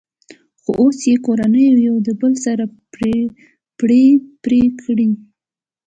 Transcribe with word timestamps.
خو 0.61 0.71
اوس 0.81 0.99
یې 1.09 1.15
کورنیو 1.25 1.77
یو 1.87 1.95
د 2.07 2.09
بل 2.21 2.33
سره 2.45 2.63
پړی 3.79 4.05
پرې 4.43 4.61
کړی. 4.81 5.09